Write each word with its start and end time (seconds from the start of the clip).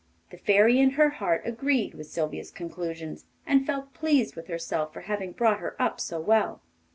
The 0.31 0.37
Fairy 0.39 0.79
in 0.79 0.89
her 0.97 1.09
heart 1.11 1.43
agreed 1.45 1.93
with 1.93 2.07
Sylvia's 2.09 2.49
conclusions, 2.49 3.27
and 3.45 3.67
felt 3.67 3.93
pleased 3.93 4.35
with 4.35 4.47
herself 4.47 4.91
for 4.93 5.01
having 5.01 5.31
brought 5.31 5.59
her 5.59 5.79
up 5.79 5.99
so 5.99 6.19
well. 6.19 6.59